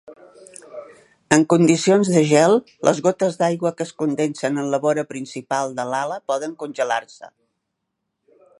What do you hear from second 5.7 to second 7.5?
de l'ala poden congelar-se.